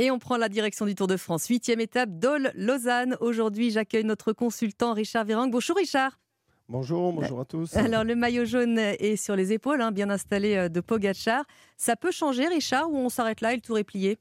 [0.00, 1.48] Et on prend la direction du Tour de France.
[1.48, 3.16] Huitième étape, Dole-Lausanne.
[3.20, 5.50] Aujourd'hui, j'accueille notre consultant Richard Vérangue.
[5.50, 6.20] Bonjour Richard.
[6.68, 7.74] Bonjour, bonjour à tous.
[7.76, 11.44] Alors le maillot jaune est sur les épaules, hein, bien installé euh, de Pogachar.
[11.76, 14.18] Ça peut changer Richard ou on s'arrête là et le tour est plié?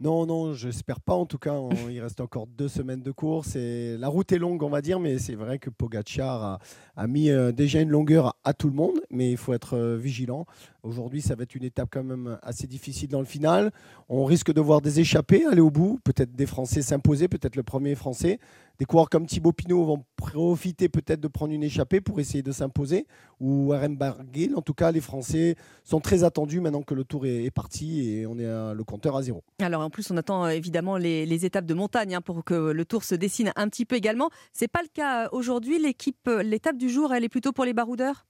[0.00, 1.14] Non, non, j'espère pas.
[1.14, 1.54] En tout cas,
[1.90, 5.18] il reste encore deux semaines de course la route est longue, on va dire, mais
[5.18, 6.58] c'est vrai que Pogacar
[6.96, 9.96] a, mis euh, déjà une longueur à, tout le monde, mais il faut être euh,
[9.96, 10.46] vigilant.
[10.82, 13.72] Aujourd'hui, ça va être une étape quand même assez difficile dans le final.
[14.08, 17.62] On risque de voir des échappées aller au bout, peut-être des Français s'imposer, peut-être le
[17.62, 18.38] premier Français.
[18.80, 22.50] Des coureurs comme Thibaut Pinot vont profiter peut-être de prendre une échappée pour essayer de
[22.50, 23.06] s'imposer,
[23.38, 24.54] ou RM Barguil.
[24.56, 28.26] En tout cas, les Français sont très attendus maintenant que le tour est, parti et
[28.26, 29.44] on est le compteur à zéro.
[29.60, 32.84] Alors en plus, on attend euh, évidemment les, étapes de montagne hein, pour que le
[32.86, 34.30] tour se dessine un petit peu également.
[34.54, 35.78] C'est pas le cas euh, aujourd'hui.
[35.78, 38.24] L'équipe, euh, l'étape du jour, elle est plutôt pour les baroudeurs?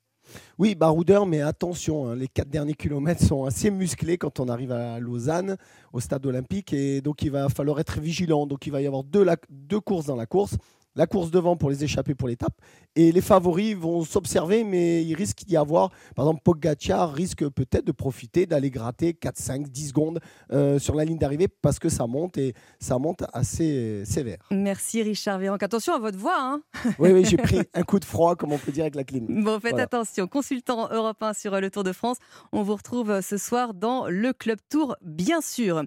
[0.59, 4.73] Oui, baroudeur, mais attention, hein, les quatre derniers kilomètres sont assez musclés quand on arrive
[4.73, 5.57] à Lausanne,
[5.93, 8.47] au stade olympique, et donc il va falloir être vigilant.
[8.47, 10.57] Donc il va y avoir deux, deux courses dans la course
[10.95, 12.55] la course devant pour les échapper pour l'étape.
[12.97, 17.85] Et les favoris vont s'observer, mais il risque d'y avoir, par exemple, Pogacar risque peut-être
[17.85, 20.21] de profiter d'aller gratter 4, 5, 10 secondes
[20.53, 24.39] euh, sur la ligne d'arrivée parce que ça monte et ça monte assez sévère.
[24.51, 25.63] Merci Richard Véranque.
[25.63, 26.39] Attention à votre voix.
[26.39, 26.63] Hein
[26.99, 29.27] oui, oui, j'ai pris un coup de froid, comme on peut dire avec la clim.
[29.45, 30.27] Bon, faites attention.
[30.27, 32.17] Consultant européen sur le Tour de France.
[32.53, 35.83] On vous retrouve ce soir dans le Club Tour, bien sûr.